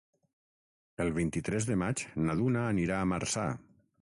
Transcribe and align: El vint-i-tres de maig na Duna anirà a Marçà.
El 1.05 1.13
vint-i-tres 1.17 1.67
de 1.73 1.77
maig 1.83 2.05
na 2.25 2.37
Duna 2.41 2.65
anirà 2.73 2.99
a 3.03 3.13
Marçà. 3.15 3.47